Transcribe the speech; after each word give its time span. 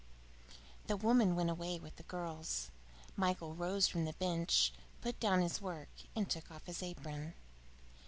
X 0.47 0.57
The 0.87 0.97
woman 0.97 1.35
went 1.35 1.51
away 1.51 1.77
with 1.77 1.97
the 1.97 2.01
girls. 2.01 2.71
Michael 3.15 3.53
rose 3.53 3.87
from 3.87 4.05
the 4.05 4.13
bench, 4.13 4.73
put 4.99 5.19
down 5.19 5.41
his 5.41 5.61
work, 5.61 5.89
and 6.15 6.27
took 6.27 6.49
off 6.49 6.65
his 6.65 6.81
apron. 6.81 7.35